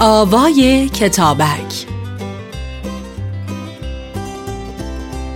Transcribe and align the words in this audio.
آوای 0.00 0.88
کتابک. 0.88 1.86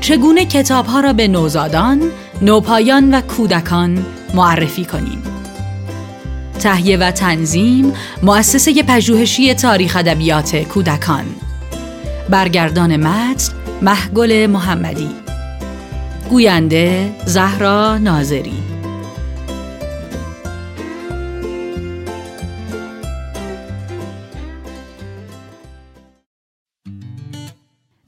چگونه 0.00 0.44
کتاب 0.44 0.86
ها 0.86 1.00
را 1.00 1.12
به 1.12 1.28
نوزادان، 1.28 2.02
نوپایان 2.42 3.14
و 3.14 3.20
کودکان 3.20 4.06
معرفی 4.34 4.84
کنیم؟ 4.84 5.22
تهیه 6.60 6.96
و 6.96 7.10
تنظیم 7.10 7.92
مؤسسه 8.22 8.82
پژوهشی 8.82 9.54
تاریخ 9.54 9.96
ادبیات 9.96 10.56
کودکان. 10.56 11.24
برگردان 12.28 12.96
متن 12.96 13.52
محگل 13.82 14.46
محمدی. 14.46 15.10
گوینده 16.30 17.12
زهرا 17.26 17.98
ناظری. 17.98 18.71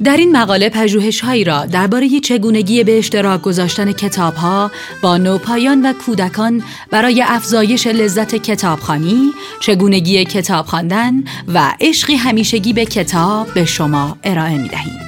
در 0.04 0.16
این 0.16 0.36
مقاله 0.36 0.68
پژوهش 0.68 1.20
هایی 1.20 1.44
را 1.44 1.66
درباره 1.66 2.20
چگونگی 2.20 2.84
به 2.84 2.98
اشتراک 2.98 3.42
گذاشتن 3.42 3.92
کتاب 3.92 4.34
ها 4.34 4.70
با 5.02 5.16
نوپایان 5.16 5.86
و 5.86 5.92
کودکان 5.92 6.62
برای 6.90 7.22
افزایش 7.22 7.86
لذت 7.86 8.34
کتابخانی، 8.34 9.32
چگونگی 9.60 10.24
کتاب 10.24 10.66
خواندن 10.66 11.24
و 11.54 11.74
عشقی 11.80 12.14
همیشگی 12.14 12.72
به 12.72 12.84
کتاب 12.84 13.54
به 13.54 13.64
شما 13.64 14.18
ارائه 14.24 14.58
می 14.58 14.68
دهیم. 14.68 15.00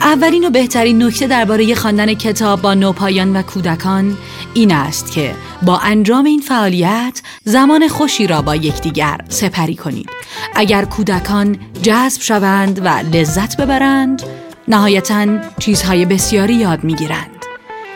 اولین 0.00 0.44
و 0.44 0.50
بهترین 0.50 1.02
نکته 1.02 1.26
درباره 1.26 1.74
خواندن 1.74 2.14
کتاب 2.14 2.62
با 2.62 2.74
نوپایان 2.74 3.36
و 3.36 3.42
کودکان 3.42 4.16
این 4.54 4.72
است 4.72 5.12
که 5.12 5.34
با 5.62 5.78
انجام 5.78 6.24
این 6.24 6.40
فعالیت 6.40 7.22
زمان 7.44 7.88
خوشی 7.88 8.26
را 8.26 8.42
با 8.42 8.56
یکدیگر 8.56 9.20
سپری 9.28 9.74
کنید. 9.74 10.10
اگر 10.54 10.84
کودکان 10.84 11.58
جذب 11.82 12.22
شوند 12.22 12.80
و 12.84 12.88
لذت 12.88 13.56
ببرند، 13.56 14.22
نهایتا 14.68 15.26
چیزهای 15.58 16.04
بسیاری 16.04 16.54
یاد 16.54 16.84
می‌گیرند. 16.84 17.30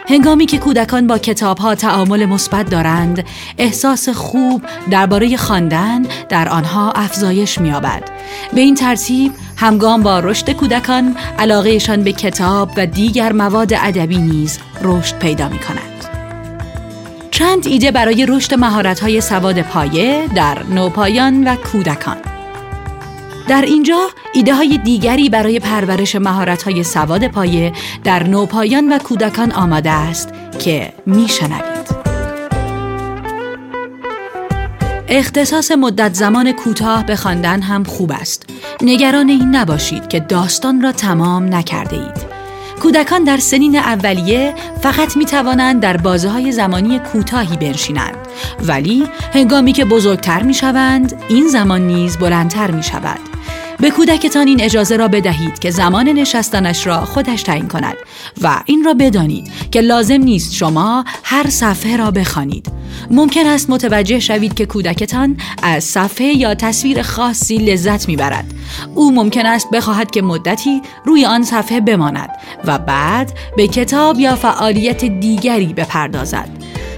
هنگامی 0.08 0.46
که 0.46 0.58
کودکان 0.58 1.06
با 1.06 1.18
کتاب 1.18 1.58
ها 1.58 1.74
تعامل 1.74 2.24
مثبت 2.24 2.70
دارند، 2.70 3.24
احساس 3.58 4.08
خوب 4.08 4.62
درباره 4.90 5.36
خواندن 5.36 6.02
در 6.28 6.48
آنها 6.48 6.92
افزایش 6.92 7.58
می‌یابد. 7.58 8.10
به 8.54 8.60
این 8.60 8.74
ترتیب 8.74 9.32
همگام 9.56 10.02
با 10.02 10.20
رشد 10.20 10.50
کودکان 10.50 11.16
علاقهشان 11.38 12.04
به 12.04 12.12
کتاب 12.12 12.70
و 12.76 12.86
دیگر 12.86 13.32
مواد 13.32 13.72
ادبی 13.74 14.18
نیز 14.18 14.58
رشد 14.82 15.18
پیدا 15.18 15.48
می 15.48 15.58
کند. 15.58 16.13
چند 17.34 17.66
ایده 17.66 17.90
برای 17.90 18.26
رشد 18.26 18.54
مهارت‌های 18.54 19.20
سواد 19.20 19.62
پایه 19.62 20.28
در 20.34 20.62
نوپایان 20.62 21.48
و 21.48 21.56
کودکان 21.56 22.16
در 23.48 23.62
اینجا 23.62 24.08
ایده 24.34 24.54
های 24.54 24.78
دیگری 24.78 25.28
برای 25.28 25.60
پرورش 25.60 26.16
مهارت 26.16 26.62
های 26.62 26.84
سواد 26.84 27.28
پایه 27.28 27.72
در 28.04 28.22
نوپایان 28.22 28.92
و 28.92 28.98
کودکان 28.98 29.52
آماده 29.52 29.90
است 29.90 30.28
که 30.58 30.92
میشنوید. 31.06 31.94
اختصاص 35.08 35.72
مدت 35.72 36.14
زمان 36.14 36.52
کوتاه 36.52 37.06
به 37.06 37.16
خواندن 37.16 37.62
هم 37.62 37.84
خوب 37.84 38.12
است. 38.12 38.46
نگران 38.82 39.28
این 39.28 39.56
نباشید 39.56 40.08
که 40.08 40.20
داستان 40.20 40.80
را 40.80 40.92
تمام 40.92 41.54
نکرده 41.54 41.96
اید. 41.96 42.33
کودکان 42.84 43.24
در 43.24 43.36
سنین 43.36 43.76
اولیه 43.76 44.54
فقط 44.82 45.16
می 45.16 45.24
توانند 45.24 45.82
در 45.82 45.96
بازه 45.96 46.28
های 46.28 46.52
زمانی 46.52 46.98
کوتاهی 46.98 47.56
بنشینند. 47.56 48.16
ولی 48.62 49.08
هنگامی 49.32 49.72
که 49.72 49.84
بزرگتر 49.84 50.42
می 50.42 50.54
شوند 50.54 51.22
این 51.28 51.48
زمان 51.48 51.86
نیز 51.86 52.16
بلندتر 52.16 52.70
می 52.70 52.82
شود 52.82 53.33
به 53.80 53.90
کودکتان 53.90 54.46
این 54.46 54.60
اجازه 54.60 54.96
را 54.96 55.08
بدهید 55.08 55.58
که 55.58 55.70
زمان 55.70 56.08
نشستنش 56.08 56.86
را 56.86 57.04
خودش 57.04 57.42
تعیین 57.42 57.68
کند 57.68 57.96
و 58.42 58.62
این 58.66 58.84
را 58.84 58.94
بدانید 58.94 59.52
که 59.70 59.80
لازم 59.80 60.14
نیست 60.22 60.54
شما 60.54 61.04
هر 61.22 61.50
صفحه 61.50 61.96
را 61.96 62.10
بخوانید. 62.10 62.72
ممکن 63.10 63.46
است 63.46 63.70
متوجه 63.70 64.20
شوید 64.20 64.54
که 64.54 64.66
کودکتان 64.66 65.36
از 65.62 65.84
صفحه 65.84 66.26
یا 66.26 66.54
تصویر 66.54 67.02
خاصی 67.02 67.58
لذت 67.58 68.08
می‌برد. 68.08 68.54
او 68.94 69.14
ممکن 69.14 69.46
است 69.46 69.70
بخواهد 69.70 70.10
که 70.10 70.22
مدتی 70.22 70.82
روی 71.04 71.24
آن 71.24 71.42
صفحه 71.42 71.80
بماند 71.80 72.30
و 72.64 72.78
بعد 72.78 73.32
به 73.56 73.68
کتاب 73.68 74.20
یا 74.20 74.36
فعالیت 74.36 75.04
دیگری 75.04 75.72
بپردازد. 75.72 76.48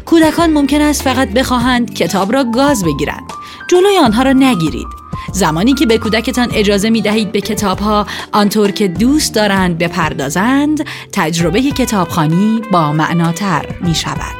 کودکان 0.05 0.53
ممکن 0.53 0.81
است 0.81 1.03
فقط 1.03 1.29
بخواهند 1.29 1.95
کتاب 1.95 2.33
را 2.33 2.45
گاز 2.45 2.85
بگیرند. 2.85 3.33
جلوی 3.71 3.99
آنها 3.99 4.23
را 4.23 4.33
نگیرید. 4.33 4.96
زمانی 5.37 5.75
که 5.75 5.87
به 5.87 5.99
کودکتان 5.99 6.49
اجازه 6.53 6.91
می 6.91 7.01
دهید 7.01 7.33
به 7.33 7.41
کتاب 7.41 7.79
ها 7.79 8.07
آنطور 8.33 8.71
که 8.71 8.89
دوست 8.89 9.35
دارند 9.35 9.79
بپردازند 9.79 10.85
تجربه 11.13 11.63
کتابخانی 11.63 12.63
با 12.73 12.93
معناتر 12.93 13.67
می 13.81 13.95
شود. 13.95 14.37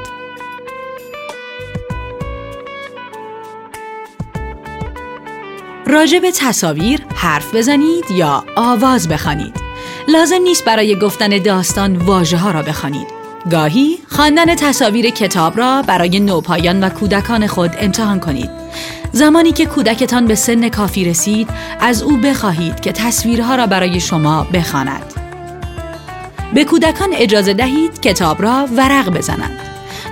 راجع 5.87 6.19
به 6.19 6.33
تصاویر 6.33 7.01
حرف 7.15 7.55
بزنید 7.55 8.11
یا 8.11 8.45
آواز 8.57 9.09
بخوانید. 9.09 9.55
لازم 10.09 10.43
نیست 10.43 10.65
برای 10.65 10.99
گفتن 10.99 11.43
داستان 11.43 11.97
واژه 11.97 12.37
ها 12.37 12.51
را 12.51 12.63
بخوانید. 12.63 13.07
گاهی 13.51 13.99
خواندن 14.09 14.55
تصاویر 14.55 15.11
کتاب 15.11 15.59
را 15.59 15.83
برای 15.83 16.21
نوپایان 16.21 16.85
و 16.85 16.89
کودکان 16.89 17.47
خود 17.47 17.71
امتحان 17.79 18.21
کنید. 18.21 18.56
زمانی 19.17 19.53
که 19.53 19.67
کودکتان 19.67 20.27
به 20.27 20.35
سن 20.35 20.69
کافی 20.69 21.05
رسید 21.05 21.49
از 21.81 22.03
او 22.03 22.17
بخواهید 22.17 22.81
که 22.81 22.93
تصویرها 22.93 23.55
را 23.55 23.67
برای 23.67 24.01
شما 24.01 24.47
بخواند. 24.53 25.15
به 26.55 26.65
کودکان 26.65 27.09
اجازه 27.13 27.55
دهید 27.55 28.01
کتاب 28.01 28.43
را 28.43 28.69
ورق 28.77 29.11
بزنند. 29.11 29.59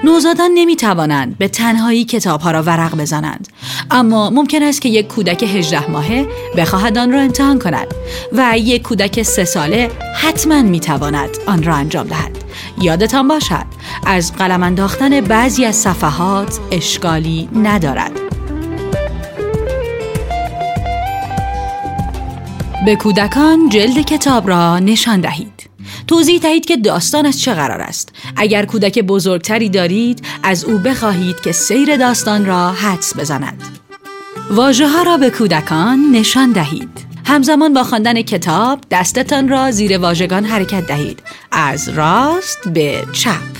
نوزادان 0.04 0.50
نمی 0.54 0.76
توانند 0.76 1.38
به 1.38 1.48
تنهایی 1.48 2.04
کتاب 2.04 2.40
ها 2.40 2.50
را 2.50 2.62
ورق 2.62 2.96
بزنند 2.96 3.48
اما 3.90 4.30
ممکن 4.30 4.62
است 4.62 4.80
که 4.80 4.88
یک 4.88 5.08
کودک 5.08 5.42
18 5.42 5.90
ماهه 5.90 6.26
بخواهد 6.56 6.98
آن 6.98 7.12
را 7.12 7.20
امتحان 7.20 7.58
کند 7.58 7.86
و 8.32 8.58
یک 8.58 8.82
کودک 8.82 9.22
سه 9.22 9.44
ساله 9.44 9.90
حتما 10.14 10.62
می 10.62 10.80
تواند 10.80 11.30
آن 11.46 11.62
را 11.62 11.74
انجام 11.74 12.06
دهد 12.06 12.44
یادتان 12.80 13.28
باشد 13.28 13.66
از 14.06 14.32
قلم 14.32 14.62
انداختن 14.62 15.20
بعضی 15.20 15.64
از 15.64 15.76
صفحات 15.76 16.58
اشکالی 16.70 17.48
ندارد 17.54 18.23
به 22.84 22.96
کودکان 22.96 23.68
جلد 23.68 24.00
کتاب 24.00 24.48
را 24.48 24.78
نشان 24.78 25.20
دهید. 25.20 25.70
توضیح 26.06 26.38
دهید 26.40 26.66
که 26.66 26.76
داستان 26.76 27.26
از 27.26 27.40
چه 27.40 27.54
قرار 27.54 27.80
است. 27.80 28.12
اگر 28.36 28.64
کودک 28.64 28.98
بزرگتری 28.98 29.68
دارید 29.68 30.26
از 30.42 30.64
او 30.64 30.78
بخواهید 30.78 31.40
که 31.40 31.52
سیر 31.52 31.96
داستان 31.96 32.46
را 32.46 32.72
حدس 32.72 33.16
بزند. 33.16 33.62
واژه 34.50 34.88
ها 34.88 35.02
را 35.02 35.16
به 35.16 35.30
کودکان 35.30 36.10
نشان 36.12 36.52
دهید. 36.52 37.06
همزمان 37.24 37.74
با 37.74 37.84
خواندن 37.84 38.22
کتاب 38.22 38.80
دستتان 38.90 39.48
را 39.48 39.70
زیر 39.70 39.98
واژگان 39.98 40.44
حرکت 40.44 40.86
دهید. 40.86 41.22
از 41.52 41.88
راست 41.88 42.68
به 42.68 43.04
چپ. 43.12 43.54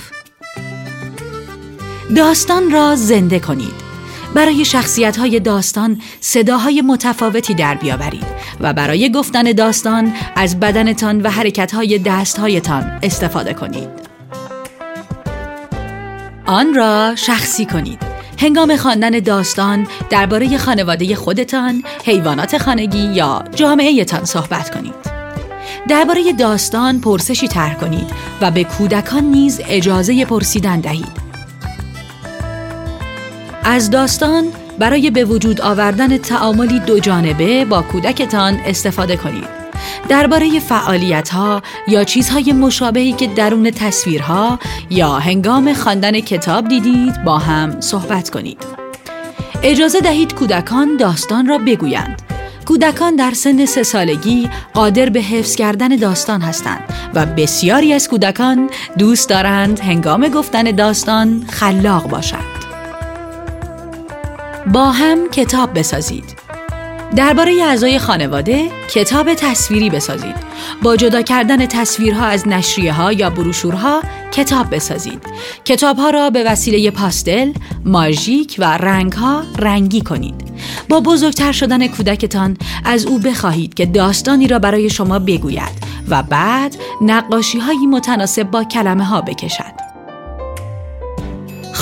داستان 2.15 2.71
را 2.71 2.95
زنده 2.95 3.39
کنید. 3.39 3.84
برای 4.35 4.65
شخصیت 4.65 5.17
های 5.17 5.39
داستان 5.39 6.01
صداهای 6.19 6.81
متفاوتی 6.81 7.53
در 7.53 7.75
بیاورید 7.75 8.25
و 8.59 8.73
برای 8.73 9.11
گفتن 9.11 9.43
داستان 9.43 10.13
از 10.35 10.59
بدنتان 10.59 11.21
و 11.21 11.29
حرکت 11.29 11.73
های 11.73 11.99
دست 11.99 12.39
هایتان 12.39 12.99
استفاده 13.03 13.53
کنید. 13.53 13.89
آن 16.45 16.73
را 16.73 17.15
شخصی 17.15 17.65
کنید. 17.65 17.99
هنگام 18.39 18.75
خواندن 18.75 19.09
داستان 19.09 19.87
درباره 20.09 20.57
خانواده 20.57 21.15
خودتان، 21.15 21.83
حیوانات 22.05 22.57
خانگی 22.57 23.13
یا 23.13 23.43
جامعهتان 23.55 24.25
صحبت 24.25 24.75
کنید. 24.75 24.95
درباره 25.87 26.33
داستان 26.33 27.01
پرسشی 27.01 27.47
طرح 27.47 27.73
کنید 27.73 28.11
و 28.41 28.51
به 28.51 28.63
کودکان 28.63 29.23
نیز 29.23 29.61
اجازه 29.67 30.25
پرسیدن 30.25 30.79
دهید. 30.79 31.24
از 33.67 33.89
داستان 33.89 34.43
برای 34.79 35.09
به 35.09 35.25
وجود 35.25 35.61
آوردن 35.61 36.17
تعاملی 36.17 36.79
دو 36.79 36.99
جانبه 36.99 37.65
با 37.65 37.81
کودکتان 37.81 38.59
استفاده 38.65 39.17
کنید. 39.17 39.47
درباره 40.09 40.59
فعالیت 40.59 41.29
ها 41.29 41.61
یا 41.87 42.03
چیزهای 42.03 42.53
مشابهی 42.53 43.13
که 43.13 43.27
درون 43.27 43.71
تصویرها 43.71 44.59
یا 44.89 45.13
هنگام 45.13 45.73
خواندن 45.73 46.19
کتاب 46.19 46.67
دیدید 46.67 47.23
با 47.23 47.37
هم 47.37 47.81
صحبت 47.81 48.29
کنید. 48.29 48.57
اجازه 49.63 49.99
دهید 49.99 50.35
کودکان 50.35 50.97
داستان 50.97 51.47
را 51.47 51.57
بگویند. 51.57 52.21
کودکان 52.65 53.15
در 53.15 53.31
سن 53.31 53.65
سه 53.65 53.83
سالگی 53.83 54.49
قادر 54.73 55.09
به 55.09 55.21
حفظ 55.21 55.55
کردن 55.55 55.87
داستان 55.95 56.41
هستند 56.41 56.83
و 57.13 57.25
بسیاری 57.25 57.93
از 57.93 58.09
کودکان 58.09 58.69
دوست 58.97 59.29
دارند 59.29 59.79
هنگام 59.79 60.27
گفتن 60.27 60.63
داستان 60.63 61.45
خلاق 61.49 62.09
باشند. 62.09 62.54
با 64.73 64.85
هم 64.91 65.29
کتاب 65.29 65.79
بسازید. 65.79 66.23
درباره 67.15 67.63
اعضای 67.63 67.99
خانواده 67.99 68.69
کتاب 68.89 69.33
تصویری 69.33 69.89
بسازید. 69.89 70.35
با 70.83 70.95
جدا 70.95 71.21
کردن 71.21 71.65
تصویرها 71.65 72.25
از 72.25 72.47
نشریه 72.47 72.93
ها 72.93 73.13
یا 73.13 73.29
بروشورها 73.29 74.01
کتاب 74.31 74.75
بسازید. 74.75 75.21
کتاب 75.65 75.97
ها 75.97 76.09
را 76.09 76.29
به 76.29 76.43
وسیله 76.43 76.91
پاستل، 76.91 77.53
ماژیک 77.85 78.55
و 78.59 78.77
رنگ 78.77 79.13
ها 79.13 79.43
رنگی 79.59 80.01
کنید. 80.01 80.35
با 80.89 80.99
بزرگتر 80.99 81.51
شدن 81.51 81.87
کودکتان 81.87 82.57
از 82.85 83.05
او 83.05 83.19
بخواهید 83.19 83.73
که 83.73 83.85
داستانی 83.85 84.47
را 84.47 84.59
برای 84.59 84.89
شما 84.89 85.19
بگوید 85.19 85.85
و 86.09 86.23
بعد 86.23 86.75
نقاشی 87.01 87.59
هایی 87.59 87.87
متناسب 87.87 88.43
با 88.43 88.63
کلمه 88.63 89.05
ها 89.05 89.21
بکشد. 89.21 89.84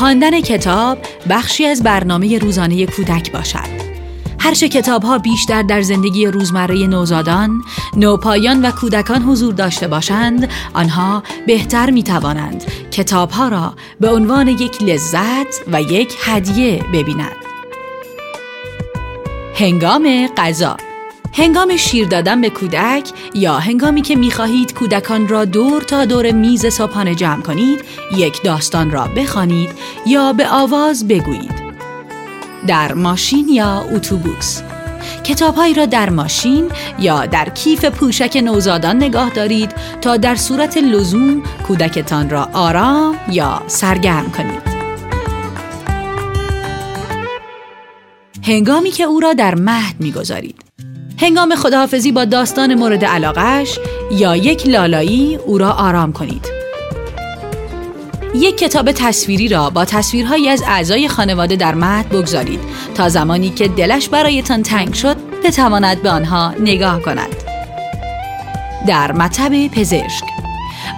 خواندن 0.04 0.42
کتاب 0.42 0.98
بخشی 1.30 1.66
از 1.66 1.84
برنامه 1.84 2.38
روزانه 2.40 2.86
کودک 2.86 3.32
باشد. 3.32 3.84
هرچه 4.40 4.70
کتاب 4.70 5.04
ها 5.04 5.18
بیشتر 5.18 5.62
در 5.62 5.82
زندگی 5.82 6.26
روزمره 6.26 6.88
نوزادان، 6.88 7.64
نوپایان 7.96 8.66
و 8.66 8.72
کودکان 8.72 9.22
حضور 9.22 9.54
داشته 9.54 9.88
باشند، 9.88 10.50
آنها 10.74 11.24
بهتر 11.48 11.90
می 11.90 12.04
توانند 12.04 12.64
کتاب 12.92 13.32
ها 13.32 13.48
را 13.48 13.74
به 14.00 14.10
عنوان 14.10 14.48
یک 14.48 14.82
لذت 14.82 15.62
و 15.72 15.82
یک 15.82 16.16
هدیه 16.24 16.84
ببینند. 16.94 17.36
هنگام 19.56 20.28
غذا 20.38 20.78
هنگام 21.36 21.78
شیر 21.78 22.08
دادن 22.08 22.42
به 22.42 22.50
کودک 22.50 23.10
یا 23.34 23.60
هنگامی 23.60 24.02
که 24.02 24.16
می‌خواهید 24.16 24.74
کودکان 24.74 25.28
را 25.28 25.46
دور 25.46 25.82
تا 25.82 26.06
دور 26.06 26.32
میز 26.32 26.66
صبحانه 26.66 27.16
جمع 27.16 27.42
کنید 27.42 27.86
یک 28.18 28.44
داستان 28.44 28.92
را 28.92 29.08
بخوانید 29.08 29.70
یا 30.08 30.34
به 30.34 30.50
آواز 30.50 31.08
بگویید. 31.08 31.64
در 32.68 32.94
ماشین 32.94 33.50
یا 33.50 33.86
اتوبوس. 33.92 34.62
کتابهایی 35.24 35.74
را 35.74 35.86
در 35.86 36.10
ماشین 36.10 36.72
یا 37.00 37.26
در 37.26 37.50
کیف 37.50 37.86
پوشک 37.86 38.42
نوزادان 38.44 38.96
نگاه 38.96 39.30
دارید 39.30 39.72
تا 40.02 40.18
در 40.18 40.36
صورت 40.36 40.78
لزوم 40.78 41.44
کودکتان 41.68 42.30
را 42.30 42.50
آرام 42.54 43.16
یا 43.32 43.64
سرگرم 43.68 44.32
کنید. 44.32 44.74
هنگامی 48.44 48.92
که 48.92 49.04
او 49.04 49.20
را 49.20 49.34
در 49.34 49.56
مهد 49.56 49.96
می‌گذارید. 50.00 50.64
هنگام 51.24 51.56
خداحافظی 51.56 52.12
با 52.12 52.26
داستان 52.26 52.76
مورد 52.76 53.06
علاقش 53.06 53.80
یا 54.12 54.36
یک 54.36 54.68
لالایی 54.68 55.36
او 55.36 55.58
را 55.58 55.72
آرام 55.72 56.14
کنید. 56.14 56.48
یک 58.36 58.58
کتاب 58.58 58.92
تصویری 58.92 59.48
را 59.48 59.70
با 59.70 59.86
تصویرهایی 59.86 60.50
از 60.50 60.64
اعضای 60.68 61.08
خانواده 61.08 61.56
در 61.56 61.76
مهد 61.76 62.10
بگذارید 62.10 62.60
تا 62.96 63.10
زمانی 63.10 63.50
که 63.50 63.68
دلش 63.68 64.10
برایتان 64.10 64.64
تنگ 64.64 64.94
شد 64.94 65.18
بتواند 65.44 66.02
به 66.02 66.10
آنها 66.10 66.54
نگاه 66.60 67.02
کند. 67.02 67.36
در 68.88 69.12
مطب 69.12 69.68
پزشک 69.68 70.33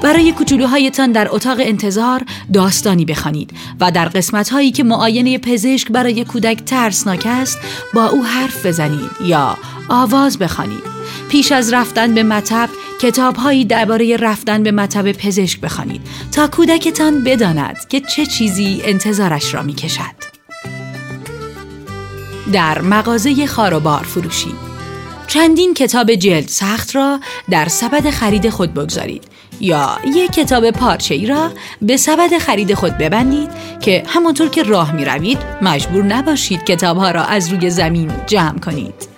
برای 0.04 0.32
کوچولوهایتان 0.32 1.12
در 1.12 1.28
اتاق 1.32 1.58
انتظار 1.60 2.26
داستانی 2.54 3.06
بخوانید 3.06 3.52
و 3.80 3.92
در 3.92 4.06
قسمت 4.06 4.50
هایی 4.50 4.72
که 4.72 4.84
معاینه 4.84 5.38
پزشک 5.38 5.92
برای 5.92 6.26
کودک 6.26 6.64
ترسناک 6.66 7.24
است 7.26 7.60
با 7.94 8.06
او 8.06 8.26
حرف 8.26 8.66
بزنید 8.66 9.10
یا 9.26 9.58
آواز 9.90 10.40
بخوانید. 10.40 10.96
پیش 11.30 11.52
از 11.52 11.74
رفتن 11.74 12.14
به 12.14 12.24
مطب 12.24 12.70
کتاب 13.02 13.36
هایی 13.36 13.66
درباره 13.66 14.18
رفتن 14.18 14.64
به 14.64 14.72
مطب 14.72 15.12
پزشک 15.12 15.60
بخوانید 15.60 16.02
تا 16.32 16.48
کودکتان 16.48 17.24
بداند 17.24 17.88
که 17.90 18.00
چه 18.00 18.26
چیزی 18.26 18.82
انتظارش 18.84 19.54
را 19.54 19.64
می 19.64 19.74
کشد. 19.74 20.36
در 22.54 22.82
مغازه 22.82 23.48
خاروبار 23.48 24.04
فروشی. 24.04 24.52
چندین 25.28 25.74
کتاب 25.74 26.16
جلد 26.16 26.48
سخت 26.48 26.96
را 26.96 27.20
در 27.50 27.68
سبد 27.68 28.10
خرید 28.10 28.50
خود 28.50 28.74
بگذارید. 28.74 29.24
یا 29.60 29.90
یک 30.16 30.32
کتاب 30.32 30.72
پارچه 30.72 31.16
ای 31.16 31.26
را 31.26 31.52
به 31.82 31.98
سبد 31.98 32.38
خرید 32.38 32.74
خود 32.74 32.98
ببندید 32.98 33.50
که 33.80 34.04
همانطور 34.08 34.50
که 34.50 34.64
راه 34.64 34.92
می 34.92 35.06
روید 35.06 35.38
مجبور 35.62 36.04
نباشید 36.04 36.64
کتاب 36.64 36.98
ها 36.98 37.12
را 37.12 37.24
از 37.24 37.50
روی 37.50 37.70
زمین 37.70 38.12
جمع 38.26 38.60
کنید. 38.60 39.16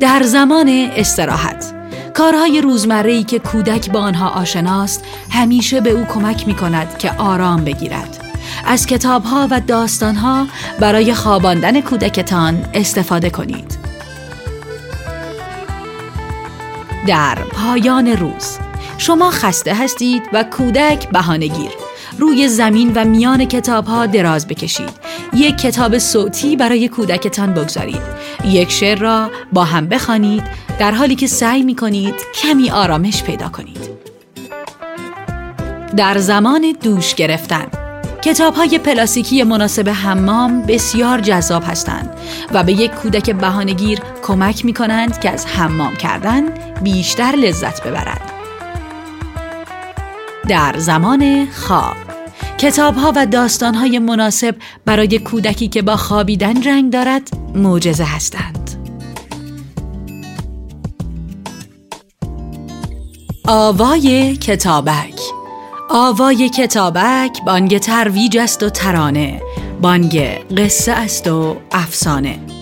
در 0.00 0.22
زمان 0.22 0.90
استراحت 0.96 1.72
کارهای 2.14 2.60
روزمره 2.60 3.22
که 3.22 3.38
کودک 3.38 3.90
با 3.90 4.00
آنها 4.00 4.28
آشناست 4.28 5.04
همیشه 5.30 5.80
به 5.80 5.90
او 5.90 6.04
کمک 6.04 6.46
می 6.46 6.54
کند 6.54 6.98
که 6.98 7.10
آرام 7.12 7.64
بگیرد. 7.64 8.22
از 8.66 8.86
کتابها 8.86 9.48
و 9.50 9.60
داستانها 9.60 10.46
برای 10.80 11.14
خواباندن 11.14 11.80
کودکتان 11.80 12.64
استفاده 12.74 13.30
کنید. 13.30 13.85
در 17.06 17.34
پایان 17.34 18.06
روز. 18.08 18.58
شما 18.98 19.30
خسته 19.30 19.74
هستید 19.74 20.22
و 20.32 20.42
کودک 20.44 21.08
بهانهگیر. 21.08 21.70
روی 22.18 22.48
زمین 22.48 22.92
و 22.94 23.04
میان 23.04 23.44
کتاب 23.44 23.86
ها 23.86 24.06
دراز 24.06 24.48
بکشید. 24.48 24.90
یک 25.34 25.56
کتاب 25.56 25.98
صوتی 25.98 26.56
برای 26.56 26.88
کودکتان 26.88 27.54
بگذارید. 27.54 28.02
یک 28.44 28.70
شعر 28.70 28.98
را 28.98 29.30
با 29.52 29.64
هم 29.64 29.86
بخوانید. 29.86 30.42
در 30.78 30.90
حالی 30.90 31.14
که 31.14 31.26
سعی 31.26 31.62
می 31.62 31.76
کنید 31.76 32.14
کمی 32.42 32.70
آرامش 32.70 33.22
پیدا 33.22 33.48
کنید. 33.48 33.90
در 35.96 36.18
زمان 36.18 36.74
دوش 36.82 37.14
گرفتن 37.14 37.85
کتاب 38.22 38.54
های 38.54 38.78
پلاستیکی 38.78 39.42
مناسب 39.42 39.88
حمام 39.88 40.62
بسیار 40.62 41.20
جذاب 41.20 41.62
هستند 41.66 42.10
و 42.52 42.62
به 42.62 42.72
یک 42.72 42.90
کودک 42.90 43.30
بهانهگیر 43.30 44.00
کمک 44.22 44.64
می 44.64 44.74
کنند 44.74 45.20
که 45.20 45.30
از 45.30 45.46
حمام 45.46 45.96
کردن 45.96 46.42
بیشتر 46.82 47.32
لذت 47.36 47.86
ببرد. 47.86 48.32
در 50.48 50.74
زمان 50.78 51.46
خواب 51.50 51.96
کتاب 52.58 52.96
ها 52.96 53.12
و 53.16 53.26
داستان 53.26 53.74
های 53.74 53.98
مناسب 53.98 54.54
برای 54.84 55.18
کودکی 55.18 55.68
که 55.68 55.82
با 55.82 55.96
خوابیدن 55.96 56.62
رنگ 56.62 56.92
دارد 56.92 57.30
معجزه 57.54 58.04
هستند. 58.04 58.70
آوای 63.48 64.36
کتابک 64.36 65.35
آوای 65.90 66.48
کتابک 66.48 67.44
بانگ 67.46 67.78
ترویج 67.78 68.38
است 68.38 68.62
و 68.62 68.70
ترانه. 68.70 69.42
بانگ 69.80 70.18
قصه 70.56 70.92
است 70.92 71.26
و 71.28 71.56
افسانه. 71.72 72.55